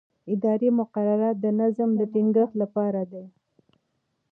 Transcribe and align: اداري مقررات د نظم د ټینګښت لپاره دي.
اداري 0.33 0.69
مقررات 0.79 1.35
د 1.41 1.45
نظم 1.59 1.89
د 1.95 2.01
ټینګښت 2.13 2.53
لپاره 2.61 3.01
دي. 3.11 3.25